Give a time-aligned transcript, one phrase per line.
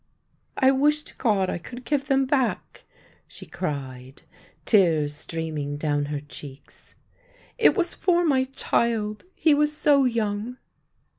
[0.57, 2.85] "I wish to God I could give them back!"
[3.27, 4.23] she cried,
[4.65, 6.95] tears streaming down her cheeks."
[7.59, 10.57] It was for my child; he was so young."